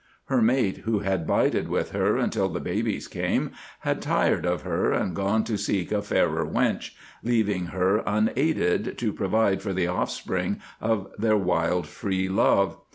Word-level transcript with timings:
Her 0.25 0.41
mate, 0.41 0.77
who 0.77 1.01
had 1.01 1.27
bided 1.27 1.67
with 1.67 1.91
her 1.91 2.17
until 2.17 2.49
the 2.49 2.59
babies 2.59 3.07
came, 3.07 3.51
had 3.81 4.01
tired 4.01 4.47
of 4.47 4.63
her 4.63 4.91
and 4.91 5.15
gone 5.15 5.43
to 5.43 5.59
seek 5.59 5.91
a 5.91 6.01
fairer 6.01 6.43
wench, 6.43 6.95
leaving 7.21 7.67
her 7.67 8.01
unaided 8.07 8.97
to 8.97 9.13
provide 9.13 9.61
for 9.61 9.73
the 9.73 9.87
offsprings 9.87 10.59
of 10.81 11.11
their 11.19 11.37
wild, 11.37 11.85
free 11.85 12.27
love. 12.29 12.79